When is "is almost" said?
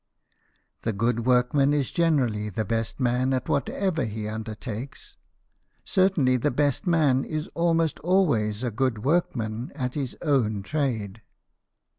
7.23-7.99